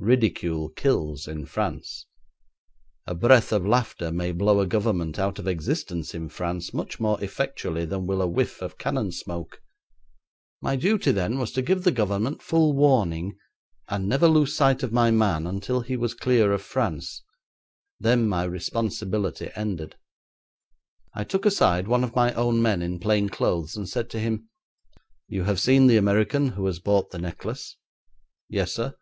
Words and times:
Ridicule 0.00 0.70
kills 0.70 1.28
in 1.28 1.44
France. 1.44 2.06
A 3.06 3.14
breath 3.14 3.52
of 3.52 3.66
laughter 3.66 4.10
may 4.10 4.32
blow 4.32 4.60
a 4.60 4.66
Government 4.66 5.18
out 5.18 5.38
of 5.38 5.46
existence 5.46 6.14
in 6.14 6.30
Paris 6.30 6.72
much 6.72 6.98
more 6.98 7.22
effectually 7.22 7.84
than 7.84 8.06
will 8.06 8.22
a 8.22 8.26
whiff 8.26 8.62
of 8.62 8.78
cannon 8.78 9.12
smoke. 9.12 9.60
My 10.62 10.74
duty 10.74 11.12
then 11.12 11.38
was 11.38 11.52
to 11.52 11.60
give 11.60 11.84
the 11.84 11.90
Government 11.92 12.40
full 12.40 12.72
warning, 12.72 13.36
and 13.86 14.08
never 14.08 14.26
lose 14.26 14.56
sight 14.56 14.82
of 14.82 14.90
my 14.90 15.10
man 15.10 15.46
until 15.46 15.82
he 15.82 15.98
was 15.98 16.14
clear 16.14 16.50
of 16.54 16.62
France; 16.62 17.22
then 18.00 18.26
my 18.26 18.44
responsibility 18.44 19.50
ended. 19.54 19.96
I 21.12 21.24
took 21.24 21.44
aside 21.44 21.88
one 21.88 22.02
of 22.04 22.16
my 22.16 22.32
own 22.32 22.62
men 22.62 22.80
in 22.80 23.00
plain 23.00 23.28
clothes 23.28 23.76
and 23.76 23.86
said 23.86 24.08
to 24.12 24.18
him, 24.18 24.48
'You 25.28 25.42
have 25.42 25.60
seen 25.60 25.88
the 25.88 25.98
American 25.98 26.46
who 26.52 26.64
has 26.64 26.78
bought 26.78 27.10
the 27.10 27.18
necklace?' 27.18 27.76
'Yes, 28.48 28.72
sir.' 28.72 28.94